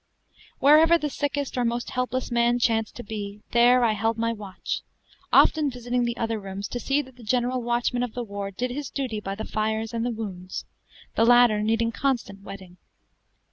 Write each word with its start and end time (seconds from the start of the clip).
Wherever 0.57 0.97
the 0.97 1.11
sickest 1.11 1.59
or 1.59 1.63
most 1.63 1.91
helpless 1.91 2.31
man 2.31 2.57
chanced 2.57 2.95
to 2.95 3.03
be, 3.03 3.43
there 3.51 3.83
I 3.83 3.91
held 3.91 4.17
my 4.17 4.33
watch, 4.33 4.81
often 5.31 5.69
visiting 5.69 6.05
the 6.05 6.17
other 6.17 6.39
rooms 6.39 6.67
to 6.69 6.79
see 6.79 7.03
that 7.03 7.17
the 7.17 7.23
general 7.23 7.61
watchman 7.61 8.01
of 8.01 8.15
the 8.15 8.23
ward 8.23 8.57
did 8.57 8.71
his 8.71 8.89
duty 8.89 9.19
by 9.19 9.35
the 9.35 9.45
fires 9.45 9.93
and 9.93 10.03
the 10.03 10.09
wounds, 10.09 10.65
the 11.13 11.23
latter 11.23 11.61
needing 11.61 11.91
constant 11.91 12.41
wetting. 12.41 12.77